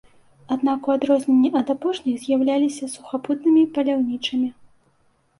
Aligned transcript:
Аднак 0.53 0.79
у 0.89 0.93
адрозненні 0.93 1.49
ад 1.59 1.67
апошніх 1.73 2.15
з'яўляліся 2.23 2.89
сухапутнымі 2.93 3.61
паляўнічымі. 3.77 4.49